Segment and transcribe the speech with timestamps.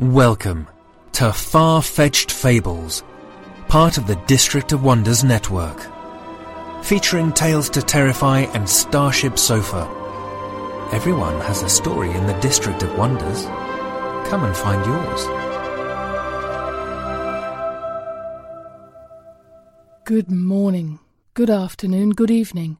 [0.00, 0.66] Welcome
[1.12, 3.04] to Far Fetched Fables,
[3.68, 5.78] part of the District of Wonders network.
[6.82, 9.82] Featuring Tales to Terrify and Starship Sofa.
[10.90, 13.44] Everyone has a story in the District of Wonders.
[14.30, 15.26] Come and find yours.
[20.06, 20.98] Good morning,
[21.34, 22.78] good afternoon, good evening.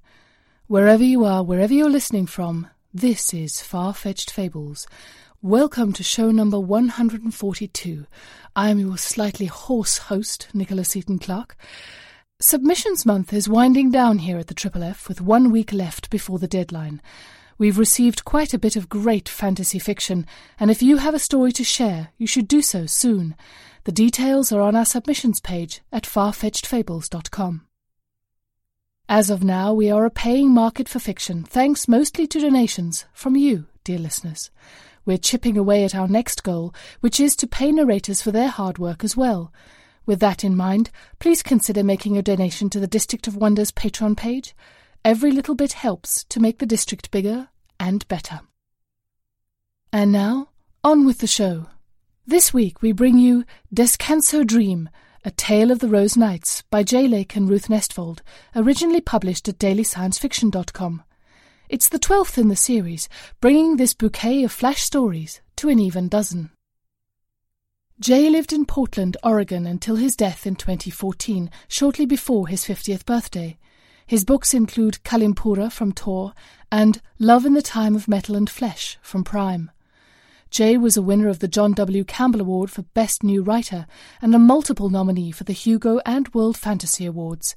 [0.69, 4.87] Wherever you are, wherever you're listening from, this is Far Fetched Fables.
[5.43, 8.05] Welcome to show number 142.
[8.55, 11.57] I am your slightly hoarse host, Nicholas Eaton Clark.
[12.39, 16.39] Submissions month is winding down here at the Triple F with one week left before
[16.39, 17.01] the deadline.
[17.57, 20.27] We've received quite a bit of great fantasy fiction,
[20.59, 23.35] and if you have a story to share, you should do so soon.
[23.85, 27.67] The details are on our submissions page at farfetchedfables.com.
[29.09, 33.37] As of now, we are a paying market for fiction, thanks mostly to donations from
[33.37, 34.51] you, dear listeners.
[35.05, 38.79] We're chipping away at our next goal, which is to pay narrators for their hard
[38.79, 39.53] work as well.
[40.07, 44.17] With that in mind, please consider making a donation to the District of Wonders Patreon
[44.17, 44.55] page.
[45.05, 48.41] Every little bit helps to make the district bigger and better.
[49.93, 50.49] And now,
[50.85, 51.67] on with the show.
[52.27, 53.45] This week we bring you
[53.75, 54.89] Descanso Dream,
[55.25, 58.21] a Tale of the Rose Knights by Jay Lake and Ruth Nestvold,
[58.55, 61.03] originally published at dailysciencefiction.com.
[61.71, 63.09] It's the twelfth in the series,
[63.41, 66.51] bringing this bouquet of flash stories to an even dozen.
[68.01, 73.57] Jay lived in Portland, Oregon until his death in 2014, shortly before his 50th birthday.
[74.05, 76.33] His books include Kalimpura from Tor
[76.73, 79.71] and Love in the Time of Metal and Flesh from Prime.
[80.51, 82.03] Jay was a winner of the John W.
[82.03, 83.87] Campbell Award for Best New Writer
[84.21, 87.55] and a multiple nominee for the Hugo and World Fantasy Awards.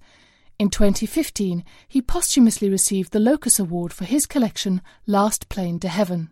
[0.63, 6.29] In 2015, he posthumously received the Locus Award for his collection Last Plane to Heaven.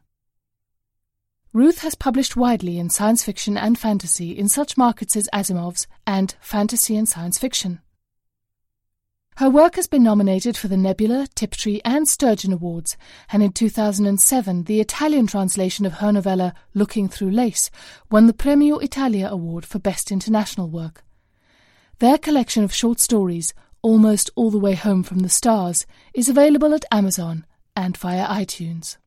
[1.52, 6.34] Ruth has published widely in science fiction and fantasy in such markets as Asimov's and
[6.40, 7.82] Fantasy and Science Fiction.
[9.36, 12.96] Her work has been nominated for the Nebula, Tiptree, and Sturgeon Awards,
[13.34, 17.70] and in 2007 the Italian translation of her novella Looking Through Lace
[18.10, 21.04] won the Premio Italia Award for Best International Work.
[22.00, 26.74] Their collection of short stories, Almost All the Way Home from the Stars, is available
[26.74, 28.98] at Amazon and via iTunes.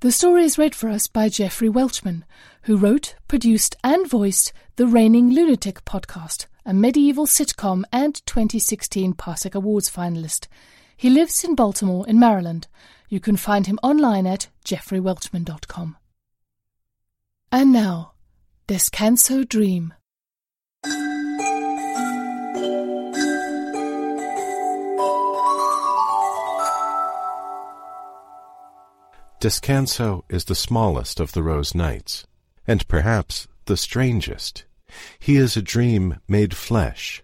[0.00, 2.24] The story is read for us by Jeffrey Welchman,
[2.62, 9.54] who wrote, produced, and voiced the Reigning Lunatic podcast a medieval sitcom and 2016 Parsec
[9.54, 10.46] Awards finalist.
[10.96, 12.68] He lives in Baltimore, in Maryland.
[13.08, 15.96] You can find him online at jeffreywelchman.com.
[17.52, 18.12] And now,
[18.66, 19.94] Descanso Dream.
[29.44, 32.24] Descanso is the smallest of the Rose Knights,
[32.66, 34.64] and perhaps the strangest.
[35.18, 37.22] He is a dream made flesh,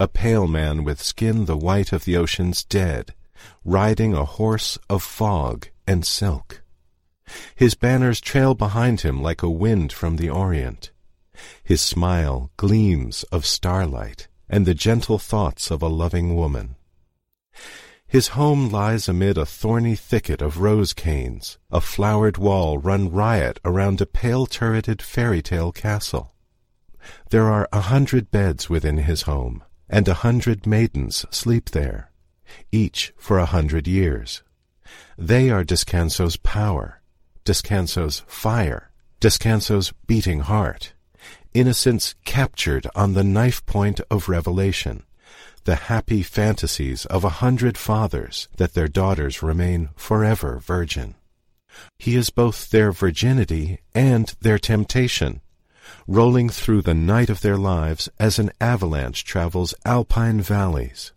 [0.00, 3.14] a pale man with skin the white of the ocean's dead,
[3.64, 6.60] riding a horse of fog and silk.
[7.54, 10.90] His banners trail behind him like a wind from the Orient.
[11.62, 16.74] His smile gleams of starlight and the gentle thoughts of a loving woman.
[18.10, 23.60] His home lies amid a thorny thicket of rose canes, a flowered wall run riot
[23.64, 26.32] around a pale turreted fairy tale castle.
[27.28, 32.10] There are a hundred beds within his home, and a hundred maidens sleep there,
[32.72, 34.42] each for a hundred years.
[35.16, 37.02] They are Descanso's power,
[37.44, 38.90] Descanso's fire,
[39.20, 40.94] Descanso's beating heart,
[41.54, 45.04] innocence captured on the knife point of revelation,
[45.64, 51.14] the happy fantasies of a hundred fathers that their daughters remain forever virgin.
[51.98, 55.40] He is both their virginity and their temptation,
[56.06, 61.12] rolling through the night of their lives as an avalanche travels alpine valleys.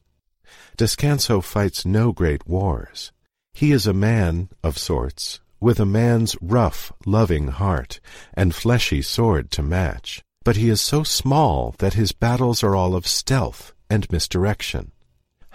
[0.78, 3.12] Descanso fights no great wars.
[3.54, 8.00] He is a man, of sorts, with a man's rough, loving heart,
[8.34, 10.22] and fleshy sword to match.
[10.44, 14.92] But he is so small that his battles are all of stealth and misdirection.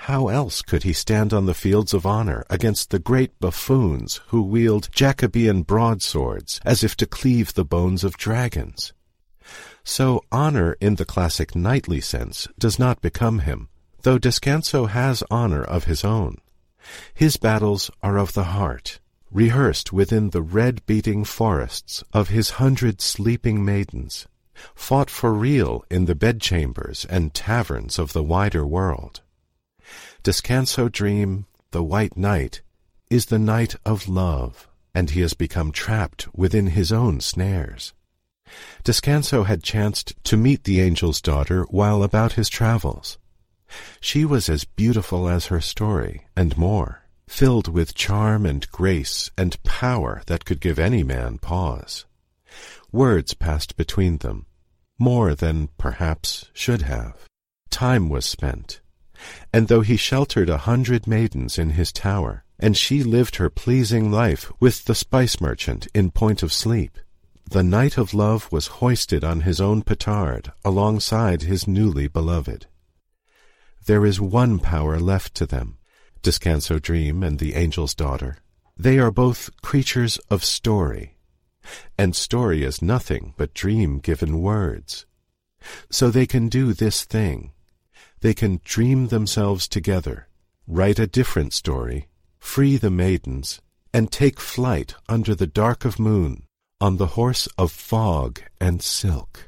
[0.02, 4.42] How else could he stand on the fields of honor against the great buffoons who
[4.42, 8.92] wield Jacobean broadswords as if to cleave the bones of dragons?
[9.82, 13.69] So honor in the classic knightly sense does not become him,
[14.02, 16.38] though Descanso has honor of his own.
[17.12, 23.64] His battles are of the heart, rehearsed within the red-beating forests of his hundred sleeping
[23.64, 24.26] maidens,
[24.75, 29.20] fought for real in the bedchambers and taverns of the wider world.
[30.22, 32.62] Descanso dream, the white knight,
[33.10, 37.93] is the knight of love, and he has become trapped within his own snares.
[38.84, 43.19] Descanso had chanced to meet the angel's daughter while about his travels.
[44.00, 49.62] She was as beautiful as her story, and more, filled with charm and grace and
[49.62, 52.06] power that could give any man pause.
[52.90, 54.46] Words passed between them,
[54.98, 57.24] more than, perhaps, should have.
[57.70, 58.80] Time was spent,
[59.52, 64.10] and though he sheltered a hundred maidens in his tower, and she lived her pleasing
[64.10, 66.98] life with the spice merchant in point of sleep,
[67.50, 72.66] the knight of love was hoisted on his own petard alongside his newly beloved.
[73.86, 75.78] There is one power left to them,
[76.22, 78.38] Descanso Dream and the Angel's Daughter.
[78.76, 81.16] They are both creatures of story,
[81.96, 85.06] and story is nothing but dream given words.
[85.90, 87.52] So they can do this thing.
[88.20, 90.28] They can dream themselves together,
[90.66, 93.60] write a different story, free the maidens,
[93.92, 96.44] and take flight under the dark of moon
[96.80, 99.47] on the horse of fog and silk.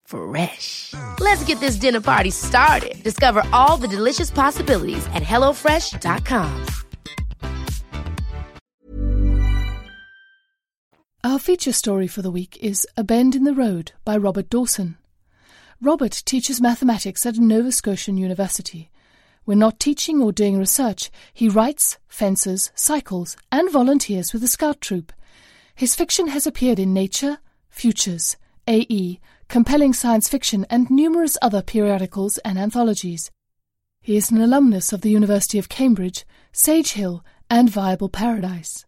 [0.11, 0.93] Fresh.
[1.19, 3.01] Let's get this dinner party started.
[3.01, 6.65] Discover all the delicious possibilities at hellofresh.com.
[11.23, 14.97] Our feature story for the week is A Bend in the Road by Robert Dawson.
[15.79, 18.89] Robert teaches mathematics at Nova Scotian University.
[19.45, 24.81] When not teaching or doing research, he writes, fences, cycles, and volunteers with the scout
[24.81, 25.13] troop.
[25.75, 27.37] His fiction has appeared in Nature,
[27.69, 28.35] Futures,
[28.67, 29.19] AE,
[29.51, 33.29] compelling science fiction, and numerous other periodicals and anthologies.
[34.01, 38.85] He is an alumnus of the University of Cambridge, Sage Hill, and Viable Paradise.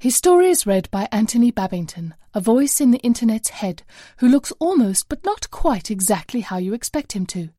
[0.00, 3.84] His story is read by Anthony Babington, a voice in the Internet's head
[4.16, 7.50] who looks almost but not quite exactly how you expect him to.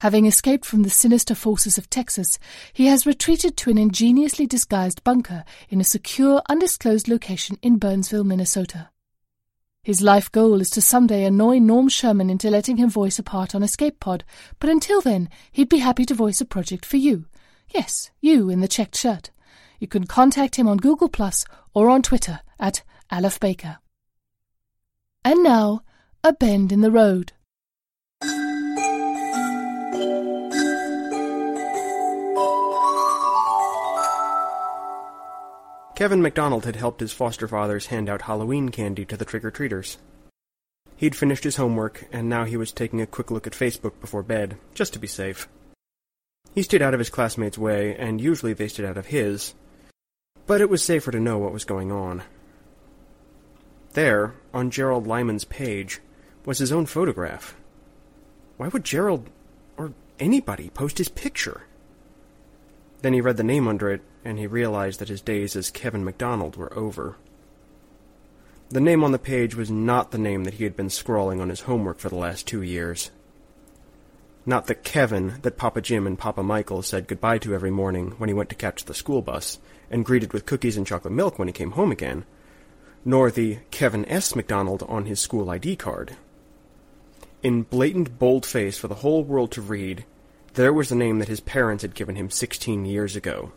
[0.00, 2.38] Having escaped from the sinister forces of Texas,
[2.72, 8.24] he has retreated to an ingeniously disguised bunker in a secure, undisclosed location in Burnsville,
[8.24, 8.88] Minnesota.
[9.84, 13.52] His life goal is to someday annoy Norm Sherman into letting him voice a part
[13.52, 14.22] on Escape Pod,
[14.60, 17.26] but until then, he'd be happy to voice a project for you.
[17.68, 19.30] Yes, you in the checked shirt.
[19.80, 23.78] You can contact him on Google Plus or on Twitter at Aleph Baker.
[25.24, 25.80] And now,
[26.22, 27.32] a bend in the road.
[36.02, 39.98] Kevin McDonald had helped his foster fathers hand out Halloween candy to the trick-or-treaters.
[40.96, 44.24] He'd finished his homework, and now he was taking a quick look at Facebook before
[44.24, 45.46] bed, just to be safe.
[46.56, 49.54] He stayed out of his classmates' way, and usually they stayed out of his,
[50.44, 52.24] but it was safer to know what was going on.
[53.92, 56.00] There, on Gerald Lyman's page,
[56.44, 57.54] was his own photograph.
[58.56, 59.30] Why would Gerald,
[59.76, 61.62] or anybody, post his picture?
[63.02, 66.04] Then he read the name under it, and he realized that his days as Kevin
[66.04, 67.16] McDonald were over.
[68.70, 71.50] The name on the page was not the name that he had been scrawling on
[71.50, 73.10] his homework for the last two years.
[74.46, 78.28] Not the Kevin that Papa Jim and Papa Michael said goodbye to every morning when
[78.28, 79.58] he went to catch the school bus,
[79.90, 82.24] and greeted with cookies and chocolate milk when he came home again,
[83.04, 84.34] nor the Kevin S.
[84.34, 86.16] McDonald on his school ID card.
[87.42, 90.04] In blatant boldface for the whole world to read,
[90.54, 93.52] there was the name that his parents had given him sixteen years ago.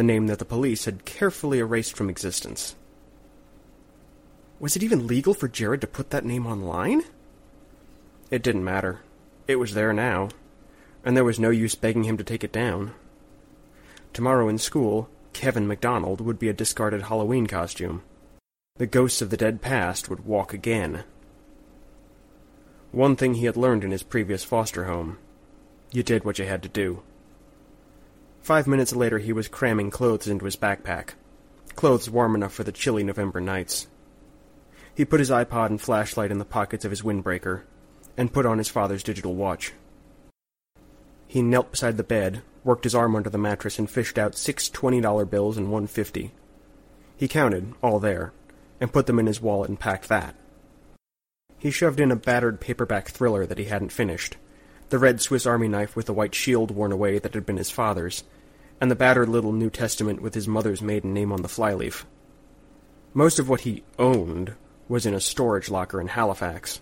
[0.00, 2.74] The name that the police had carefully erased from existence.
[4.58, 7.02] Was it even legal for Jared to put that name online?
[8.30, 9.00] It didn't matter.
[9.46, 10.30] It was there now,
[11.04, 12.94] and there was no use begging him to take it down.
[14.14, 18.02] Tomorrow in school, Kevin McDonald would be a discarded Halloween costume.
[18.76, 21.04] The ghosts of the dead past would walk again.
[22.90, 25.18] One thing he had learned in his previous foster home.
[25.92, 27.02] You did what you had to do.
[28.42, 31.10] Five minutes later he was cramming clothes into his backpack.
[31.76, 33.86] Clothes warm enough for the chilly November nights.
[34.94, 37.62] He put his iPod and flashlight in the pockets of his windbreaker,
[38.16, 39.72] and put on his father's digital watch.
[41.28, 44.68] He knelt beside the bed, worked his arm under the mattress, and fished out six
[44.68, 46.32] twenty-dollar bills and one fifty.
[47.16, 48.32] He counted, all there,
[48.80, 50.34] and put them in his wallet and packed that.
[51.58, 54.36] He shoved in a battered paperback thriller that he hadn't finished,
[54.90, 57.70] the red Swiss Army knife with the white shield worn away that had been his
[57.70, 58.24] father's,
[58.80, 62.04] and the battered little New Testament with his mother's maiden name on the flyleaf.
[63.14, 64.54] Most of what he owned
[64.88, 66.80] was in a storage locker in Halifax.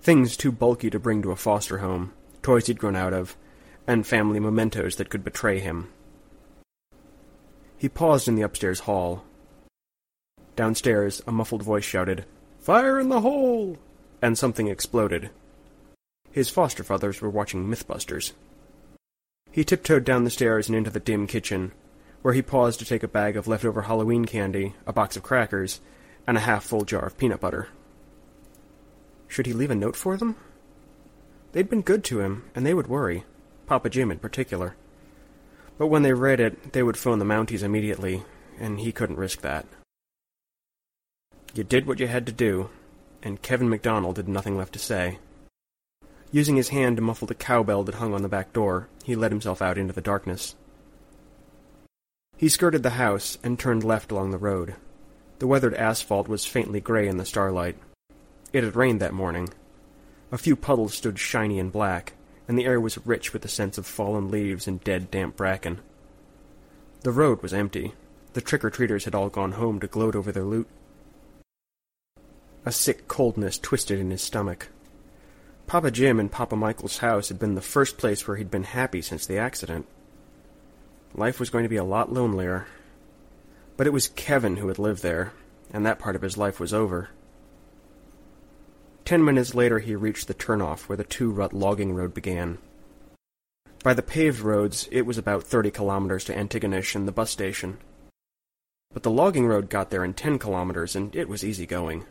[0.00, 3.36] Things too bulky to bring to a foster home, toys he'd grown out of,
[3.86, 5.88] and family mementos that could betray him.
[7.76, 9.24] He paused in the upstairs hall.
[10.56, 12.24] Downstairs, a muffled voice shouted,
[12.58, 13.76] Fire in the hole!
[14.22, 15.28] and something exploded.
[16.34, 18.32] His foster fathers were watching Mythbusters.
[19.52, 21.70] He tiptoed down the stairs and into the dim kitchen,
[22.22, 25.80] where he paused to take a bag of leftover Halloween candy, a box of crackers,
[26.26, 27.68] and a half-full jar of peanut butter.
[29.28, 30.34] Should he leave a note for them?
[31.52, 33.22] They'd been good to him, and they would worry.
[33.66, 34.74] Papa Jim in particular.
[35.78, 38.24] But when they read it, they would phone the Mounties immediately,
[38.58, 39.66] and he couldn't risk that.
[41.54, 42.70] You did what you had to do,
[43.22, 45.18] and Kevin McDonald had nothing left to say.
[46.34, 49.30] Using his hand to muffle the cowbell that hung on the back door, he let
[49.30, 50.56] himself out into the darkness.
[52.36, 54.74] He skirted the house and turned left along the road.
[55.38, 57.78] The weathered asphalt was faintly gray in the starlight.
[58.52, 59.50] It had rained that morning.
[60.32, 62.14] A few puddles stood shiny and black,
[62.48, 65.82] and the air was rich with the scents of fallen leaves and dead, damp bracken.
[67.02, 67.94] The road was empty.
[68.32, 70.66] The trick-or-treaters had all gone home to gloat over their loot.
[72.66, 74.70] A sick coldness twisted in his stomach.
[75.74, 79.02] Papa Jim and Papa Michael's house had been the first place where he'd been happy
[79.02, 79.88] since the accident.
[81.16, 82.68] Life was going to be a lot lonelier.
[83.76, 85.32] But it was Kevin who had lived there,
[85.72, 87.08] and that part of his life was over.
[89.04, 92.58] Ten minutes later he reached the turnoff where the two-rut logging road began.
[93.82, 97.78] By the paved roads, it was about thirty kilometers to Antigonish and the bus station.
[98.92, 102.04] But the logging road got there in ten kilometers, and it was easy going.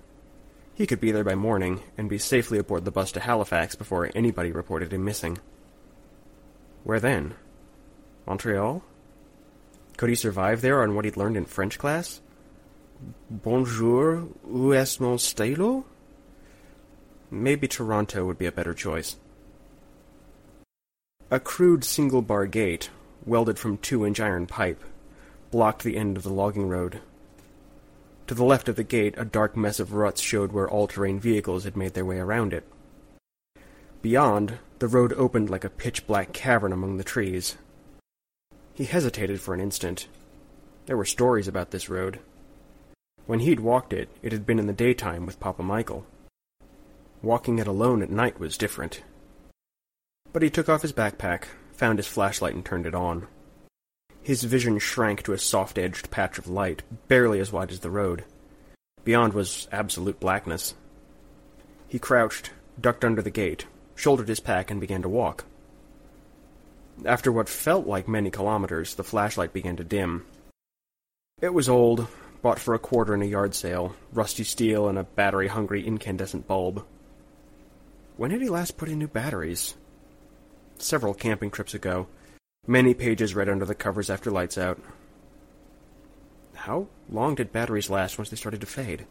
[0.75, 4.09] He could be there by morning, and be safely aboard the bus to Halifax before
[4.15, 5.37] anybody reported him missing.
[6.83, 7.35] Where then?
[8.25, 8.83] Montreal?
[9.97, 12.21] Could he survive there on what he'd learned in French class?
[13.29, 15.85] Bonjour, où est mon stylo?
[17.29, 19.17] Maybe Toronto would be a better choice.
[21.29, 22.89] A crude single-bar gate,
[23.25, 24.83] welded from two-inch iron pipe,
[25.51, 27.01] blocked the end of the logging road.
[28.27, 31.65] To the left of the gate, a dark mess of ruts showed where all-terrain vehicles
[31.65, 32.63] had made their way around it.
[34.01, 37.57] Beyond, the road opened like a pitch-black cavern among the trees.
[38.73, 40.07] He hesitated for an instant.
[40.85, 42.19] There were stories about this road.
[43.25, 46.05] When he'd walked it, it had been in the daytime with Papa Michael.
[47.21, 49.01] Walking it alone at night was different.
[50.33, 53.27] But he took off his backpack, found his flashlight, and turned it on.
[54.23, 58.23] His vision shrank to a soft-edged patch of light, barely as wide as the road.
[59.03, 60.75] Beyond was absolute blackness.
[61.89, 63.65] He crouched, ducked under the gate,
[63.95, 65.43] shouldered his pack, and began to walk.
[67.05, 70.25] After what felt like many kilometers, the flashlight began to dim.
[71.41, 72.07] It was old,
[72.41, 76.85] bought for a quarter in a yard sale, rusty steel and a battery-hungry incandescent bulb.
[78.15, 79.75] When had he last put in new batteries?
[80.77, 82.07] Several camping trips ago.
[82.65, 84.79] Many pages read under the covers after lights out.
[86.55, 89.05] How long did batteries last once they started to fade?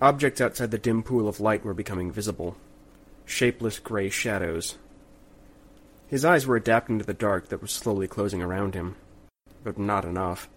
[0.00, 2.56] Objects outside the dim pool of light were becoming visible.
[3.24, 4.76] Shapeless gray shadows.
[6.06, 8.96] His eyes were adapting to the dark that was slowly closing around him.
[9.64, 10.48] But not enough.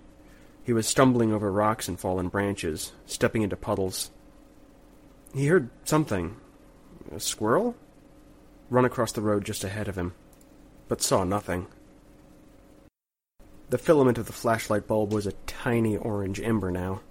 [0.63, 4.11] He was stumbling over rocks and fallen branches, stepping into puddles.
[5.33, 6.37] He heard something.
[7.11, 7.75] A squirrel?
[8.69, 10.13] Run across the road just ahead of him,
[10.87, 11.67] but saw nothing.
[13.69, 17.01] The filament of the flashlight bulb was a tiny orange ember now.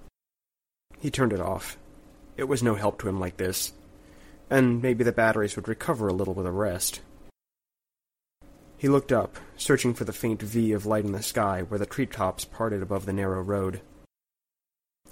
[1.00, 1.76] He turned it off.
[2.36, 3.72] It was no help to him like this,
[4.48, 7.00] and maybe the batteries would recover a little with a rest.
[8.76, 11.86] He looked up, searching for the faint V of light in the sky where the
[11.86, 13.80] treetops parted above the narrow road.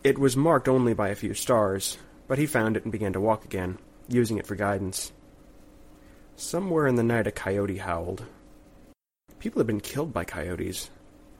[0.04, 1.97] It was marked only by a few stars,
[2.28, 3.78] but he found it and began to walk again,
[4.09, 5.12] using it for guidance.
[6.37, 8.25] Somewhere in the night a coyote howled.
[9.42, 10.88] People had been killed by coyotes,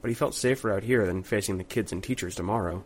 [0.01, 2.83] but he felt safer out here than facing the kids and teachers tomorrow.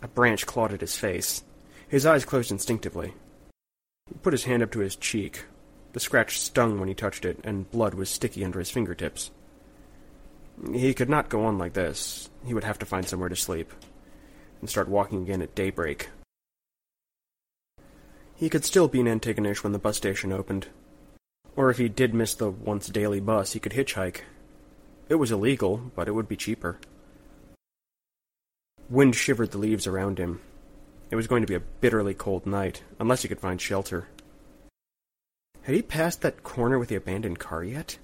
[0.00, 1.42] A branch clawed at his face.
[1.88, 3.14] His eyes closed instinctively.
[4.06, 5.44] He put his hand up to his cheek.
[5.92, 9.32] The scratch stung when he touched it, and blood was sticky under his fingertips.
[10.72, 12.30] He could not go on like this.
[12.46, 13.72] He would have to find somewhere to sleep,
[14.60, 16.10] and start walking again at daybreak.
[18.36, 20.68] He could still be in Antigonish when the bus station opened.
[21.58, 24.22] Or if he did miss the once daily bus, he could hitchhike
[25.08, 26.78] it was illegal, but it would be cheaper.
[28.90, 30.40] Wind shivered the leaves around him.
[31.10, 34.08] It was going to be a bitterly cold night, unless he could find shelter.
[35.62, 37.98] Had he passed that corner with the abandoned car yet?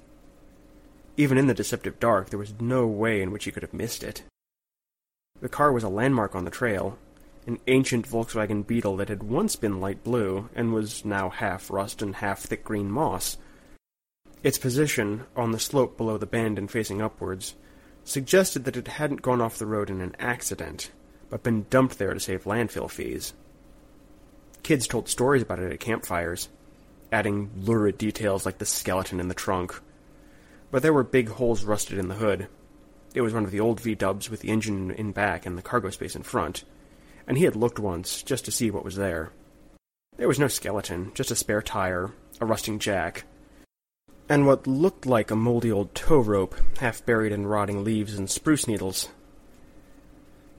[1.16, 4.02] Even in the deceptive dark, there was no way in which he could have missed
[4.02, 4.22] it.
[5.40, 6.98] The car was a landmark on the trail,
[7.46, 12.00] an ancient Volkswagen Beetle that had once been light blue and was now half rust
[12.00, 13.36] and half thick green moss.
[14.44, 17.54] Its position, on the slope below the bend and facing upwards,
[18.04, 20.90] suggested that it hadn't gone off the road in an accident,
[21.30, 23.32] but been dumped there to save landfill fees.
[24.62, 26.50] Kids told stories about it at campfires,
[27.10, 29.80] adding lurid details like the skeleton in the trunk.
[30.70, 32.46] But there were big holes rusted in the hood.
[33.14, 35.88] It was one of the old V-dubs with the engine in back and the cargo
[35.88, 36.64] space in front,
[37.26, 39.32] and he had looked once just to see what was there.
[40.18, 43.24] There was no skeleton, just a spare tire, a rusting jack,
[44.28, 48.30] and what looked like a moldy old tow rope, half buried in rotting leaves and
[48.30, 49.08] spruce needles.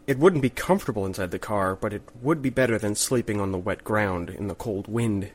[0.08, 3.52] It wouldn't be comfortable inside the car, but it would be better than sleeping on
[3.52, 5.32] the wet ground in the cold wind.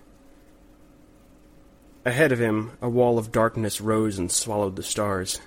[2.04, 5.40] Ahead of him, a wall of darkness rose and swallowed the stars.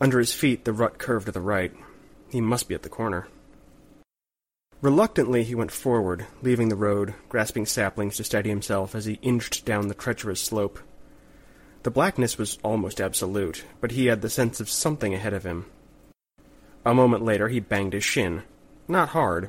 [0.00, 1.74] Under his feet, the rut curved to the right.
[2.30, 3.26] He must be at the corner.
[4.82, 9.64] Reluctantly, he went forward, leaving the road, grasping saplings to steady himself as he inched
[9.64, 10.78] down the treacherous slope.
[11.82, 15.64] The blackness was almost absolute, but he had the sense of something ahead of him.
[16.84, 18.42] A moment later he banged his shin,
[18.86, 19.48] not hard,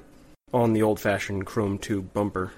[0.53, 2.53] on the old-fashioned chrome tube bumper.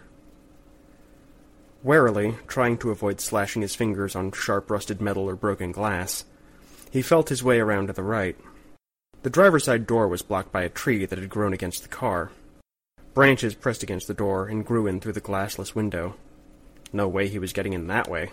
[1.82, 6.24] Warily, trying to avoid slashing his fingers on sharp rusted metal or broken glass,
[6.92, 8.38] he felt his way around to the right.
[9.24, 12.32] The driver's side door was blocked by a tree that had grown against the car.
[13.14, 16.16] Branches pressed against the door and grew in through the glassless window.
[16.92, 18.32] No way he was getting in that way.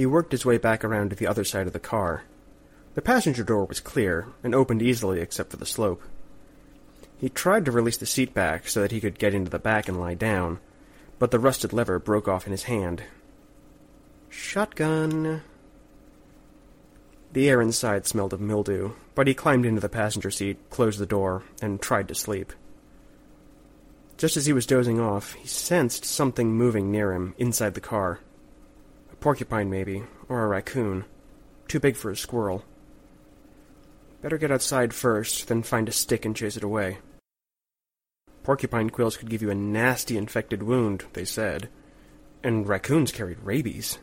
[0.00, 2.22] He worked his way back around to the other side of the car.
[2.94, 6.02] The passenger door was clear, and opened easily except for the slope.
[7.18, 9.88] He tried to release the seat back so that he could get into the back
[9.88, 10.58] and lie down,
[11.18, 13.02] but the rusted lever broke off in his hand.
[14.30, 15.42] Shotgun.
[17.34, 21.04] The air inside smelled of mildew, but he climbed into the passenger seat, closed the
[21.04, 22.54] door, and tried to sleep.
[24.16, 28.20] Just as he was dozing off, he sensed something moving near him, inside the car
[29.20, 31.04] porcupine, maybe, or a raccoon.
[31.68, 32.64] Too big for a squirrel.
[34.22, 36.98] Better get outside first, then find a stick and chase it away.
[38.42, 41.68] Porcupine quills could give you a nasty infected wound, they said,
[42.42, 43.98] and raccoons carried rabies.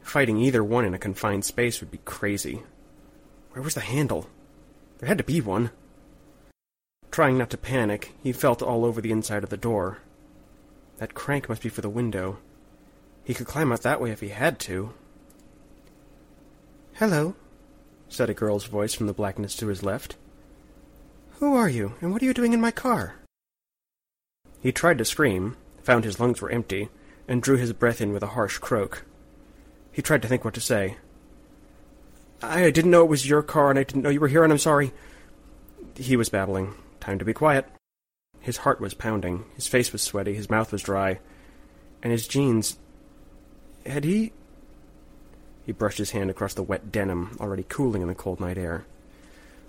[0.00, 2.62] Fighting either one in a confined space would be crazy.
[3.52, 4.28] Where was the handle?
[4.98, 5.70] There had to be one.
[7.10, 9.98] Trying not to panic, he felt all over the inside of the door.
[10.98, 12.38] That crank must be for the window.
[13.26, 14.94] He could climb out that way if he had to.
[16.94, 17.34] Hello,
[18.08, 20.14] said a girl's voice from the blackness to his left.
[21.40, 23.16] Who are you, and what are you doing in my car?
[24.60, 26.88] He tried to scream, found his lungs were empty,
[27.26, 29.04] and drew his breath in with a harsh croak.
[29.90, 30.96] He tried to think what to say.
[32.40, 34.52] I didn't know it was your car, and I didn't know you were here, and
[34.52, 34.92] I'm sorry.
[35.96, 36.74] He was babbling.
[37.00, 37.66] Time to be quiet.
[38.38, 41.18] His heart was pounding, his face was sweaty, his mouth was dry,
[42.04, 42.76] and his jeans.
[43.86, 44.32] Had he.
[45.64, 48.84] He brushed his hand across the wet denim, already cooling in the cold night air.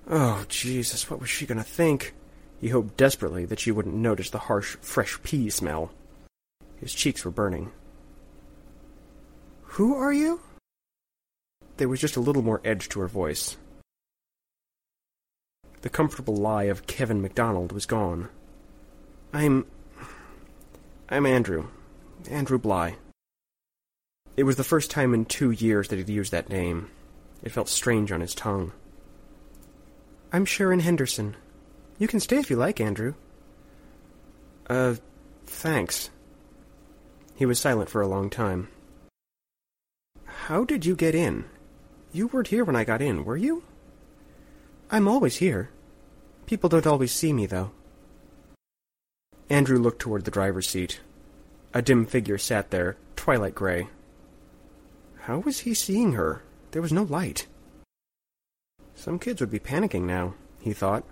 [0.09, 2.13] Oh, Jesus, what was she going to think?
[2.59, 5.91] He hoped desperately that she wouldn't notice the harsh, fresh pea smell.
[6.77, 7.71] His cheeks were burning.
[9.63, 10.41] Who are you?
[11.77, 13.57] There was just a little more edge to her voice.
[15.81, 18.29] The comfortable lie of Kevin McDonald was gone.
[19.31, 19.67] I'm.
[21.09, 21.67] I'm Andrew.
[22.29, 22.95] Andrew Bly.
[24.37, 26.91] It was the first time in two years that he'd used that name.
[27.41, 28.71] It felt strange on his tongue.
[30.31, 31.35] I'm Sharon Henderson.
[31.97, 33.15] You can stay if you like, Andrew.
[34.69, 34.95] Uh,
[35.47, 36.11] thanks.
[37.35, 38.69] He was silent for a long time.
[40.25, 41.45] How did you get in?
[42.13, 43.63] You weren't here when I got in, were you?
[44.91, 45.71] I'm always here.
[46.45, 47.71] People don't always see me, though.
[49.49, 50.99] Andrew looked toward the driver's seat.
[51.73, 53.87] A dim figure sat there, twilight gray.
[55.27, 56.41] How was he seeing her?
[56.71, 57.47] There was no light.
[58.95, 61.03] Some kids would be panicking now, he thought.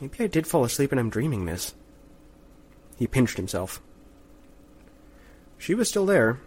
[0.00, 1.74] Maybe I did fall asleep and I'm dreaming this.
[2.96, 3.82] He pinched himself.
[5.58, 6.40] She was still there,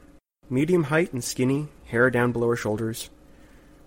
[0.50, 3.12] medium height and skinny, hair down below her shoulders.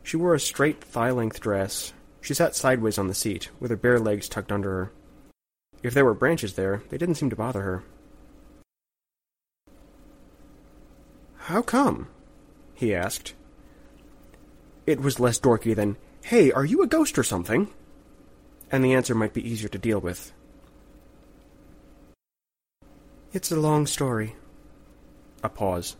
[0.04, 1.92] She wore a straight thigh length dress.
[2.20, 4.92] She sat sideways on the seat, with her bare legs tucked under her.
[5.82, 7.82] If there were branches there, they didn't seem to bother her.
[11.38, 12.06] How come?
[12.80, 13.34] He asked.
[14.86, 17.68] It was less dorky than, Hey, are you a ghost or something?
[18.72, 20.32] And the answer might be easier to deal with.
[23.34, 24.34] It's a long story.
[25.44, 25.96] A pause.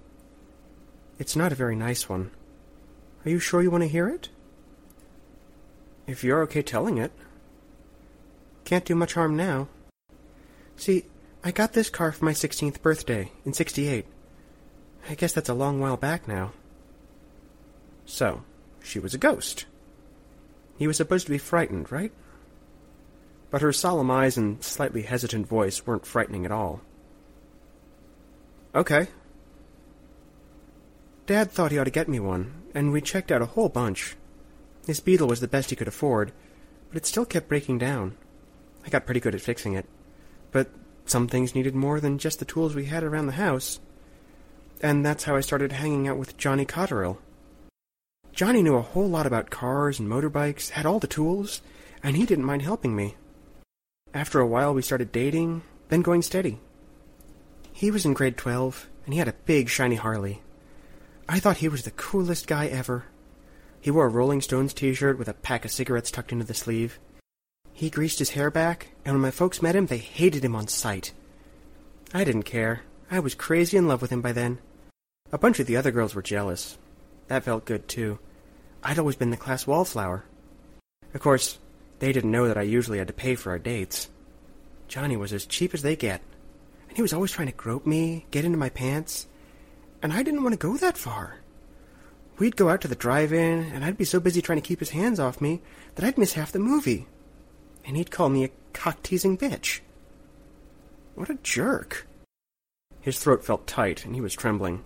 [1.18, 2.30] It's not a very nice one.
[3.26, 4.30] Are you sure you want to hear it?
[6.06, 7.12] If you're okay telling it.
[8.64, 9.68] Can't do much harm now.
[10.76, 11.04] See,
[11.44, 14.06] I got this car for my 16th birthday, in 68.
[15.10, 16.52] I guess that's a long while back now.
[18.10, 18.42] So,
[18.82, 19.66] she was a ghost.
[20.76, 22.12] He was supposed to be frightened, right?
[23.50, 26.80] But her solemn eyes and slightly hesitant voice weren't frightening at all.
[28.74, 29.06] Okay.
[31.26, 34.16] Dad thought he ought to get me one, and we checked out a whole bunch.
[34.88, 36.32] His Beetle was the best he could afford,
[36.88, 38.16] but it still kept breaking down.
[38.84, 39.86] I got pretty good at fixing it.
[40.50, 40.68] But
[41.06, 43.78] some things needed more than just the tools we had around the house.
[44.82, 47.18] And that's how I started hanging out with Johnny Cotterill.
[48.32, 51.60] Johnny knew a whole lot about cars and motorbikes, had all the tools,
[52.02, 53.16] and he didn't mind helping me.
[54.14, 56.60] After a while, we started dating, then going steady.
[57.72, 60.42] He was in grade 12, and he had a big, shiny Harley.
[61.28, 63.04] I thought he was the coolest guy ever.
[63.80, 66.98] He wore a Rolling Stones t-shirt with a pack of cigarettes tucked into the sleeve.
[67.72, 70.68] He greased his hair back, and when my folks met him, they hated him on
[70.68, 71.12] sight.
[72.12, 72.82] I didn't care.
[73.10, 74.58] I was crazy in love with him by then.
[75.32, 76.76] A bunch of the other girls were jealous.
[77.30, 78.18] That felt good, too.
[78.82, 80.24] I'd always been the class wallflower.
[81.14, 81.60] Of course,
[82.00, 84.10] they didn't know that I usually had to pay for our dates.
[84.88, 86.22] Johnny was as cheap as they get,
[86.88, 89.28] and he was always trying to grope me, get into my pants,
[90.02, 91.36] and I didn't want to go that far.
[92.40, 94.90] We'd go out to the drive-in, and I'd be so busy trying to keep his
[94.90, 95.62] hands off me
[95.94, 97.06] that I'd miss half the movie.
[97.86, 99.78] And he'd call me a cock-teasing bitch.
[101.14, 102.08] What a jerk.
[103.00, 104.82] His throat felt tight, and he was trembling.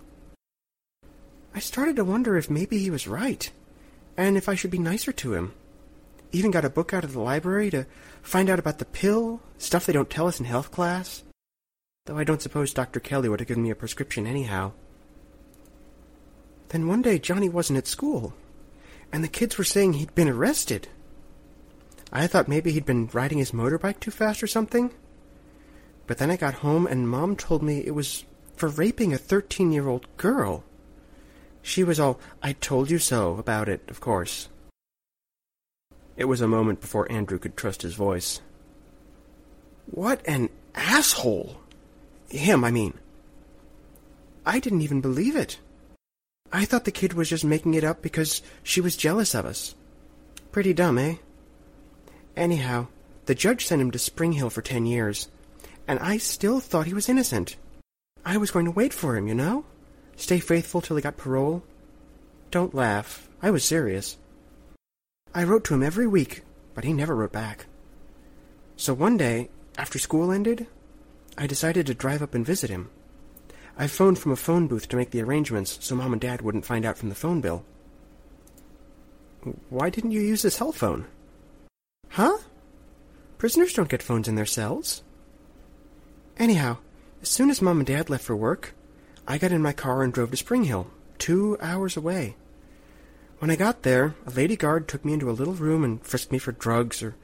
[1.55, 3.49] I started to wonder if maybe he was right,
[4.17, 5.53] and if I should be nicer to him.
[6.33, 7.85] Even got a book out of the library to
[8.21, 11.23] find out about the pill, stuff they don't tell us in health class.
[12.07, 12.99] Though I don't suppose Dr.
[12.99, 14.73] Kelly would have given me a prescription anyhow.
[16.69, 18.33] Then one day Johnny wasn't at school,
[19.13, 20.89] and the kids were saying he'd been arrested.
[22.11, 24.91] I thought maybe he'd been riding his motorbike too fast or something.
[26.05, 28.25] But then I got home and Mom told me it was
[28.57, 30.65] for raping a 13 year old girl.
[31.65, 34.49] She was all, I told you so about it, of course.
[36.15, 38.39] It was a moment before Andrew could trust his voice.
[39.87, 41.57] What an asshole!
[42.29, 42.93] Him, I mean.
[44.45, 45.57] I didn't even believe it.
[46.53, 49.73] I thought the kid was just making it up because she was jealous of us.
[50.51, 51.15] Pretty dumb, eh?
[52.37, 52.89] Anyhow,
[53.25, 55.29] the judge sent him to Springhill for ten years,
[55.87, 57.55] and I still thought he was innocent.
[58.23, 59.65] I was going to wait for him, you know?
[60.15, 61.63] Stay faithful till he got parole?
[62.51, 63.27] Don't laugh.
[63.41, 64.17] I was serious.
[65.33, 67.65] I wrote to him every week, but he never wrote back.
[68.77, 70.67] So one day, after school ended,
[71.37, 72.89] I decided to drive up and visit him.
[73.77, 76.65] I phoned from a phone booth to make the arrangements so Mom and Dad wouldn't
[76.65, 77.65] find out from the phone bill.
[79.69, 81.05] Why didn't you use the cell phone?
[82.09, 82.37] Huh?
[83.37, 85.03] Prisoners don't get phones in their cells.
[86.37, 86.77] Anyhow,
[87.21, 88.74] as soon as Mom and Dad left for work,
[89.27, 92.35] I got in my car and drove to Springhill, two hours away.
[93.39, 96.31] When I got there, a lady guard took me into a little room and frisked
[96.31, 97.15] me for drugs or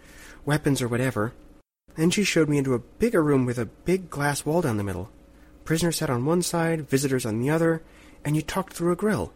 [0.44, 1.34] weapons or whatever.
[1.96, 4.84] Then she showed me into a bigger room with a big glass wall down the
[4.84, 5.12] middle.
[5.64, 7.84] Prisoners sat on one side, visitors on the other,
[8.26, 9.32] and you talked through a grill.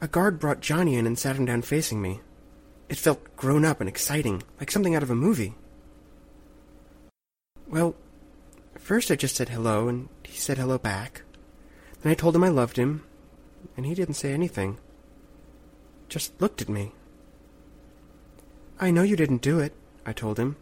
[0.00, 2.20] A guard brought Johnny in and sat him down facing me.
[2.88, 5.54] It felt grown up and exciting, like something out of a movie.
[7.68, 7.94] Well,
[8.76, 11.22] first I just said hello, and he said hello back.
[12.04, 13.02] Then I told him I loved him,
[13.78, 14.76] and he didn't say anything.
[16.10, 16.92] Just looked at me.
[18.78, 19.72] I know you didn't do it,
[20.04, 20.56] I told him.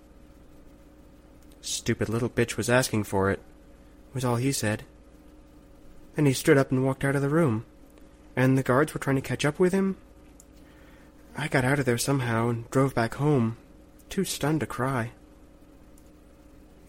[1.60, 3.40] Stupid little bitch was asking for it,
[4.14, 4.84] was all he said.
[6.14, 7.64] Then he stood up and walked out of the room,
[8.36, 9.96] and the guards were trying to catch up with him.
[11.36, 13.56] I got out of there somehow and drove back home,
[14.08, 15.10] too stunned to cry.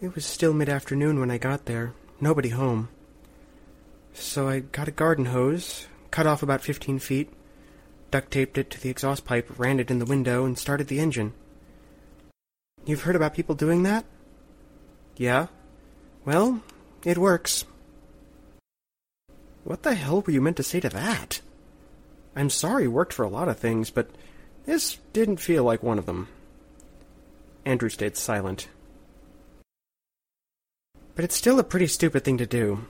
[0.00, 2.88] It was still mid-afternoon when I got there, nobody home.
[4.14, 7.30] So I got a garden hose, cut off about fifteen feet,
[8.10, 11.00] duct taped it to the exhaust pipe, ran it in the window, and started the
[11.00, 11.34] engine.
[12.86, 14.04] You've heard about people doing that?
[15.16, 15.48] Yeah.
[16.24, 16.62] Well,
[17.04, 17.64] it works.
[19.64, 21.40] What the hell were you meant to say to that?
[22.36, 24.10] I'm sorry worked for a lot of things, but
[24.64, 26.28] this didn't feel like one of them.
[27.64, 28.68] Andrew stayed silent.
[31.14, 32.86] But it's still a pretty stupid thing to do.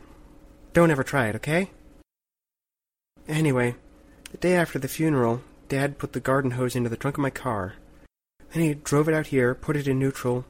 [0.75, 1.71] Don't ever try it, okay?
[3.29, 3.77] Anyway,
[4.33, 7.31] the day after the funeral, Dad put the garden hose into the trunk of my
[7.31, 7.75] car.
[8.53, 10.45] Then he drove it out here, put it in neutral,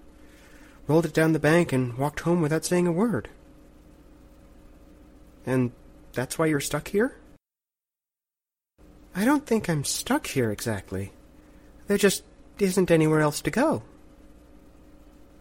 [0.88, 3.28] rolled it down the bank, and walked home without saying a word.
[5.44, 5.72] And
[6.14, 7.16] that's why you're stuck here?
[9.14, 11.12] I don't think I'm stuck here exactly.
[11.86, 12.24] There just
[12.58, 13.82] isn't anywhere else to go.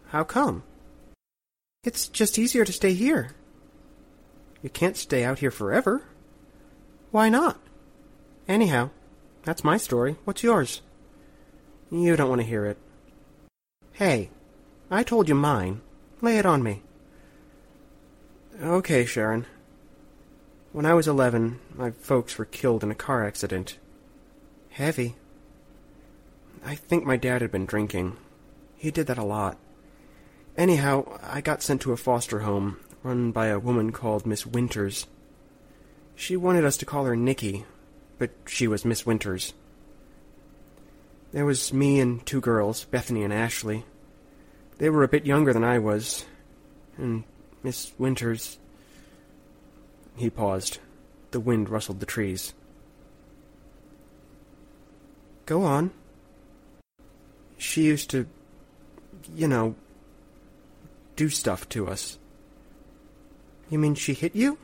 [0.07, 0.63] How come?
[1.85, 3.31] It's just easier to stay here.
[4.63, 6.04] You can't stay out here forever.
[7.12, 7.60] Why not?
[8.47, 8.89] Anyhow,
[9.43, 10.15] that's my story.
[10.23, 10.82] What's yours?
[11.91, 12.78] You don't want to hear it.
[13.91, 14.30] Hey,
[14.89, 15.82] I told you mine.
[16.21, 16.82] Lay it on me.
[18.60, 19.45] Okay, Sharon.
[20.71, 23.78] When I was eleven, my folks were killed in a car accident.
[24.69, 25.15] Heavy.
[26.65, 28.17] I think my dad had been drinking.
[28.78, 29.58] He did that a lot.
[30.58, 35.05] Anyhow, I got sent to a foster home run by a woman called Miss Winters.
[36.15, 37.65] She wanted us to call her Nicky,
[38.17, 39.53] but she was Miss Winters.
[41.33, 43.85] There was me and two girls, Bethany and Ashley.
[44.77, 46.25] They were a bit younger than I was,
[46.97, 47.23] and
[47.61, 48.57] Miss Winters
[50.15, 50.79] he paused.
[51.31, 52.53] The wind rustled the trees.
[55.45, 55.91] Go on.
[57.57, 58.27] She used to,
[59.35, 59.75] you know,
[61.15, 62.17] do stuff to us.
[63.73, 64.59] You mean she hit you?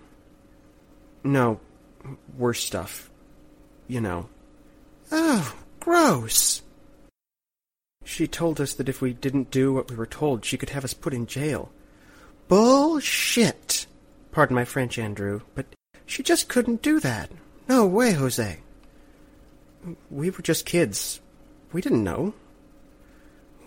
[1.24, 1.60] No,
[2.38, 3.10] worse stuff.
[3.88, 4.30] You know.
[5.12, 6.62] Oh, gross.
[8.04, 10.84] She told us that if we didn't do what we were told, she could have
[10.84, 11.72] us put in jail.
[12.50, 13.88] Bullshit.
[14.32, 15.66] Pardon my French, Andrew, but
[16.06, 17.32] she just couldn't do that.
[17.68, 18.60] No way, Jose.
[20.12, 21.20] We were just kids.
[21.74, 22.36] We didn't know.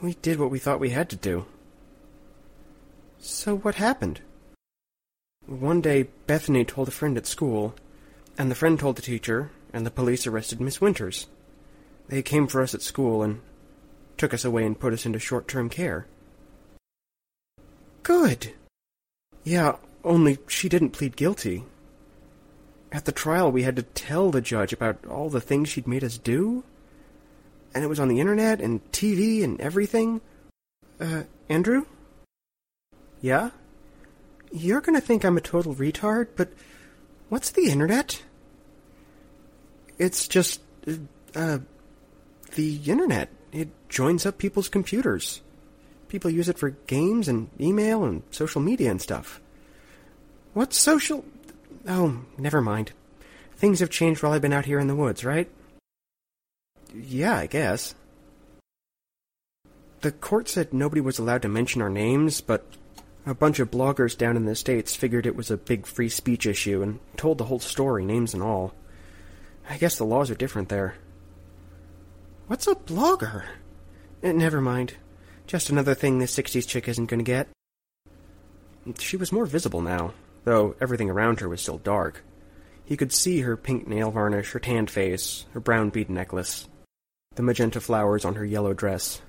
[0.01, 1.47] We did what we thought we had to do.
[3.19, 4.21] So what happened?
[5.47, 7.75] One day, Bethany told a friend at school,
[8.39, 11.27] and the friend told the teacher, and the police arrested Miss Winters.
[12.09, 13.41] They came for us at school and
[14.17, 16.07] took us away and put us into short-term care.
[18.03, 18.53] Good.
[19.45, 21.65] Yeah, only she didn't plead guilty.
[22.93, 26.05] At the trial, we had to tell the judge about all the things she'd made
[26.05, 26.63] us do.
[27.75, 30.21] And it was on the internet and TV and everything.
[31.01, 31.87] Uh, Andrew?
[33.21, 33.51] Yeah?
[34.53, 36.53] You're gonna think I'm a total retard, but
[37.29, 38.23] what's the internet?
[39.99, 40.93] It's just, uh,
[41.35, 41.59] uh
[42.55, 43.31] the internet.
[43.53, 45.41] It joins up people's computers.
[46.09, 49.41] People use it for games and email and social media and stuff.
[50.53, 51.25] What social...
[51.89, 52.93] Oh, never mind.
[53.57, 55.49] Things have changed while I've been out here in the woods, right?
[56.95, 57.95] Yeah, I guess.
[60.03, 62.67] The court said nobody was allowed to mention our names, but
[63.27, 66.47] a bunch of bloggers down in the States figured it was a big free speech
[66.47, 68.75] issue and told the whole story, names and all.
[69.69, 70.97] I guess the laws are different there.
[72.47, 73.45] What's a blogger?
[74.23, 74.95] Eh, never mind.
[75.47, 77.49] Just another thing this 60s chick isn't going to get.
[78.99, 80.13] She was more visible now
[80.45, 82.25] though everything around her was still dark.
[82.85, 86.69] He could see her pink nail varnish, her tanned face, her brown bead necklace.
[87.35, 89.23] the magenta flowers on her yellow dress.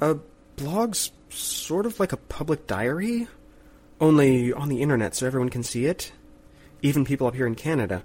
[0.00, 0.16] A
[0.56, 3.28] blog's sort of like a public diary,
[4.00, 6.12] only on the internet so everyone can see it,
[6.82, 8.02] even people up here in Canada.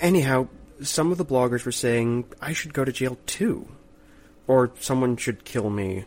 [0.00, 0.48] Anyhow,
[0.82, 3.68] some of the bloggers were saying I should go to jail too,
[4.46, 6.04] or someone should kill me.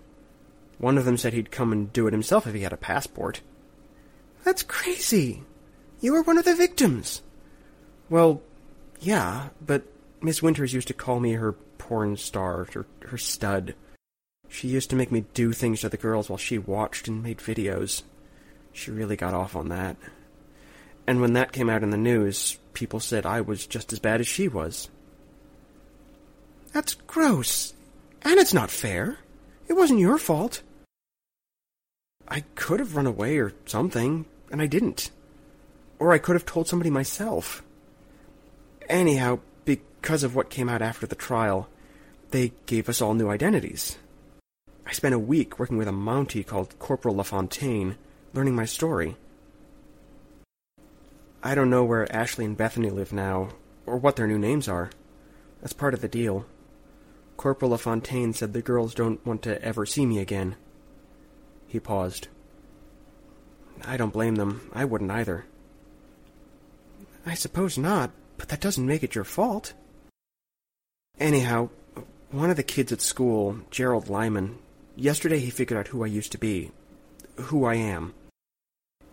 [0.78, 3.42] One of them said he'd come and do it himself if he had a passport.
[4.44, 5.44] That's crazy.
[6.00, 7.22] You were one of the victims.
[8.10, 8.42] Well,
[9.00, 9.84] yeah, but
[10.22, 13.76] Miss Winters used to call me her porn star, or her stud.
[14.52, 17.38] She used to make me do things to the girls while she watched and made
[17.38, 18.04] videos.
[18.74, 19.96] She really got off on that.
[21.08, 24.20] And when that came out in the news, people said I was just as bad
[24.20, 24.90] as she was.
[26.74, 27.74] That's gross.
[28.24, 29.18] And it's not fair.
[29.70, 30.62] It wasn't your fault.
[32.28, 35.12] I could have run away or something, and I didn't.
[35.98, 37.64] Or I could have told somebody myself.
[38.90, 41.70] Anyhow, because of what came out after the trial,
[42.32, 43.98] they gave us all new identities.
[44.86, 47.98] I spent a week working with a Mountie called Corporal LaFontaine,
[48.34, 49.16] learning my story.
[51.44, 53.50] I don't know where Ashley and Bethany live now,
[53.86, 54.92] or what their new names are.
[55.62, 56.46] That's part of the deal.
[57.38, 60.56] Corporal LaFontaine said the girls don't want to ever see me again.
[61.68, 62.28] He paused.
[63.84, 64.70] I don't blame them.
[64.74, 65.46] I wouldn't either.
[67.26, 69.74] I suppose not, but that doesn't make it your fault.
[71.20, 71.70] Anyhow,
[72.32, 74.58] one of the kids at school, Gerald Lyman,
[75.02, 76.72] yesterday he figured out who I used to be,
[77.36, 78.14] who I am.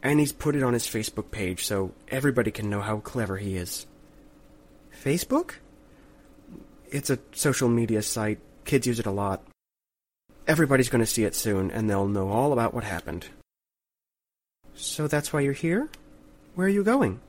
[0.03, 3.57] And he's put it on his Facebook page so everybody can know how clever he
[3.57, 3.87] is.
[5.03, 5.55] Facebook?
[6.90, 8.38] It's a social media site.
[8.64, 9.42] Kids use it a lot.
[10.46, 13.27] Everybody's going to see it soon, and they'll know all about what happened.
[14.74, 15.88] So that's why you're here?
[16.55, 17.20] Where are you going?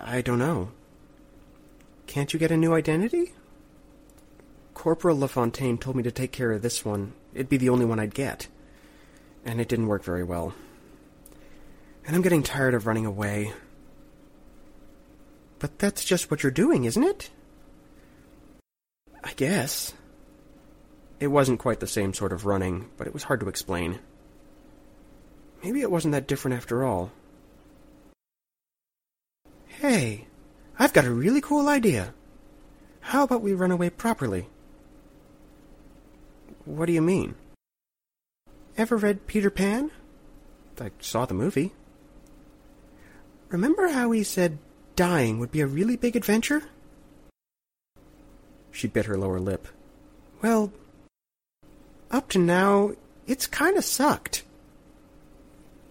[0.00, 0.70] I don't know.
[2.06, 3.32] Can't you get a new identity?
[4.78, 7.12] Corporal LaFontaine told me to take care of this one.
[7.34, 8.46] It'd be the only one I'd get.
[9.44, 10.54] And it didn't work very well.
[12.06, 13.52] And I'm getting tired of running away.
[15.58, 17.28] But that's just what you're doing, isn't it?
[19.24, 19.94] I guess.
[21.18, 23.98] It wasn't quite the same sort of running, but it was hard to explain.
[25.64, 27.10] Maybe it wasn't that different after all.
[29.66, 30.28] Hey,
[30.78, 32.14] I've got a really cool idea.
[33.00, 34.46] How about we run away properly?
[36.68, 37.34] What do you mean?
[38.76, 39.90] Ever read Peter Pan?
[40.78, 41.72] I saw the movie.
[43.48, 44.58] Remember how he said
[44.94, 46.64] dying would be a really big adventure?
[48.70, 49.66] She bit her lower lip.
[50.42, 50.70] Well,
[52.10, 52.92] up to now,
[53.26, 54.44] it's kind of sucked.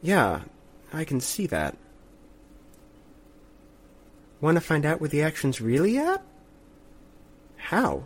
[0.03, 0.41] Yeah,
[0.93, 1.75] I can see that.
[4.41, 6.21] Want to find out where the action's really at?
[7.55, 8.05] How?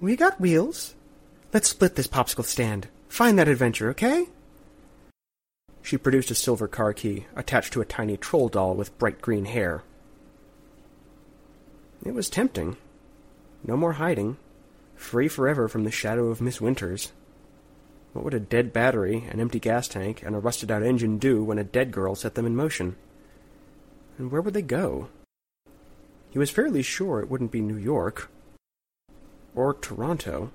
[0.00, 0.94] We got wheels.
[1.52, 2.88] Let's split this popsicle stand.
[3.08, 4.26] Find that adventure, okay?
[5.82, 9.46] She produced a silver car key attached to a tiny troll doll with bright green
[9.46, 9.82] hair.
[12.04, 12.76] It was tempting.
[13.64, 14.36] No more hiding
[15.00, 17.12] free forever from the shadow of Miss Winters.
[18.12, 21.42] What would a dead battery, an empty gas tank, and a rusted out engine do
[21.42, 22.96] when a dead girl set them in motion?
[24.18, 25.08] And where would they go?
[26.30, 28.30] He was fairly sure it wouldn't be New York.
[29.54, 30.52] Or Toronto.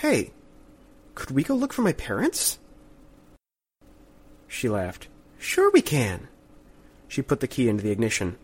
[0.00, 0.32] Hey,
[1.14, 2.58] could we go look for my parents?
[4.46, 5.08] She laughed.
[5.38, 6.28] Sure we can.
[7.08, 8.36] She put the key into the ignition.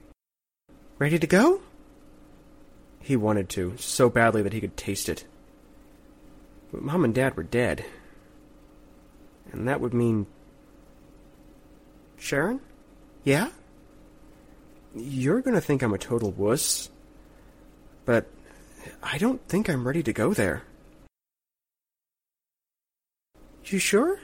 [0.98, 1.60] Ready to go?
[3.00, 5.26] He wanted to, so badly that he could taste it.
[6.72, 7.84] But Mom and Dad were dead.
[9.52, 10.26] And that would mean.
[12.16, 12.60] Sharon?
[13.24, 13.50] Yeah?
[14.94, 16.88] You're gonna think I'm a total wuss.
[18.06, 18.26] But
[19.02, 20.62] I don't think I'm ready to go there.
[23.64, 24.18] You sure?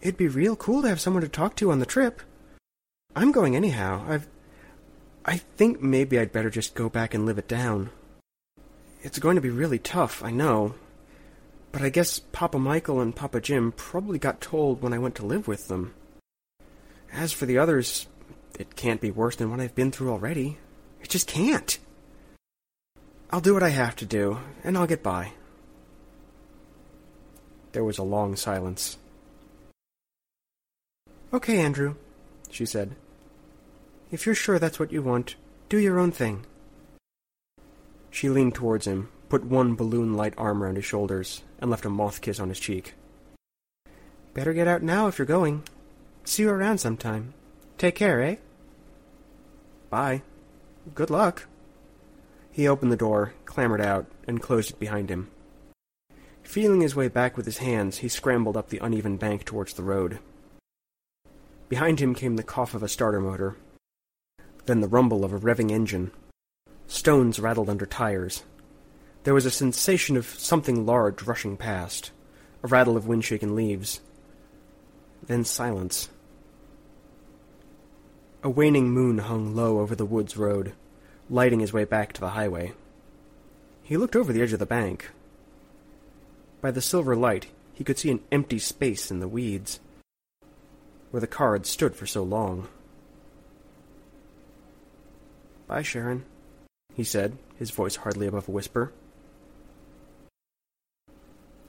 [0.00, 2.22] It'd be real cool to have someone to talk to on the trip.
[3.14, 4.04] I'm going anyhow.
[4.08, 4.26] I've
[5.24, 7.90] I think maybe I'd better just go back and live it down.
[9.02, 10.74] It's going to be really tough, I know.
[11.70, 15.26] But I guess Papa Michael and Papa Jim probably got told when I went to
[15.26, 15.94] live with them.
[17.12, 18.06] As for the others,
[18.58, 20.58] it can't be worse than what I've been through already.
[21.02, 21.78] It just can't.
[23.30, 25.32] I'll do what I have to do, and I'll get by.
[27.72, 28.98] There was a long silence.
[31.32, 31.94] Okay, Andrew,
[32.50, 32.94] she said.
[34.10, 35.36] If you're sure that's what you want,
[35.70, 36.44] do your own thing.
[38.10, 41.90] She leaned towards him, put one balloon light arm around his shoulders, and left a
[41.90, 42.92] moth kiss on his cheek.
[44.34, 45.62] Better get out now if you're going.
[46.24, 47.32] See you around sometime.
[47.78, 48.36] Take care, eh?
[49.88, 50.22] Bye.
[50.94, 51.46] Good luck.
[52.50, 55.30] He opened the door, clambered out, and closed it behind him.
[56.42, 59.82] Feeling his way back with his hands, he scrambled up the uneven bank towards the
[59.82, 60.18] road.
[61.68, 63.56] Behind him came the cough of a starter motor,
[64.66, 66.10] then the rumble of a revving engine.
[66.86, 68.42] Stones rattled under tires.
[69.24, 72.10] There was a sensation of something large rushing past,
[72.62, 74.00] a rattle of wind-shaken leaves.
[75.22, 76.10] Then silence.
[78.42, 80.74] A waning moon hung low over the woods road,
[81.30, 82.72] lighting his way back to the highway.
[83.82, 85.10] He looked over the edge of the bank.
[86.62, 89.80] By the silver light, he could see an empty space in the weeds,
[91.10, 92.68] where the car had stood for so long.
[95.66, 96.24] Bye, Sharon,
[96.94, 98.92] he said, his voice hardly above a whisper.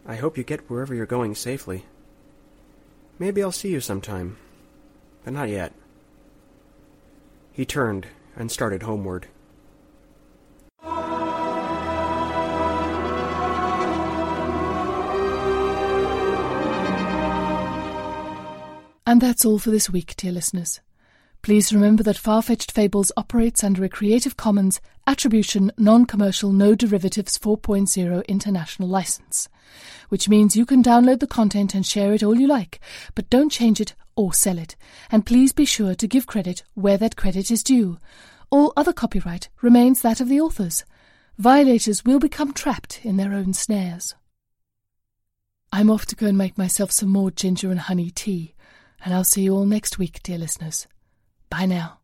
[0.05, 1.85] I hope you get wherever you're going safely.
[3.17, 4.37] Maybe I'll see you sometime,
[5.23, 5.73] but not yet.
[7.51, 9.27] He turned and started homeward.
[19.05, 20.79] And that's all for this week, dear listeners.
[21.41, 28.25] Please remember that Far-Fetched Fables operates under a Creative Commons Attribution Non-Commercial No Derivatives 4.0
[28.27, 29.49] international license,
[30.07, 32.79] which means you can download the content and share it all you like,
[33.13, 34.77] but don't change it or sell it.
[35.11, 37.97] And please be sure to give credit where that credit is due.
[38.49, 40.85] All other copyright remains that of the authors.
[41.37, 44.15] Violators will become trapped in their own snares.
[45.73, 48.53] I'm off to go and make myself some more ginger and honey tea,
[49.03, 50.87] and I'll see you all next week, dear listeners.
[51.49, 51.99] Bye now.